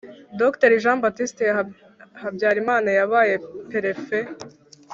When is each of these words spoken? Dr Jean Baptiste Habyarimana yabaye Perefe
Dr 0.39 0.71
Jean 0.83 0.99
Baptiste 1.03 1.43
Habyarimana 2.23 2.89
yabaye 2.99 3.33
Perefe 3.69 4.17